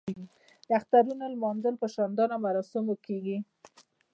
د 0.67 0.69
اخترونو 0.79 1.25
لمانځل 1.33 1.75
په 1.81 1.87
شاندارو 1.95 2.35
مراسمو 2.45 2.93
کیږي. 3.05 3.37